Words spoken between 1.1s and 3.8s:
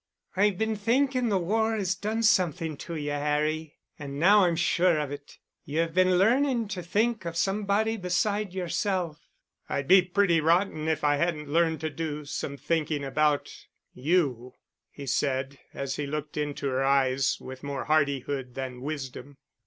the war has done something to you, Harry.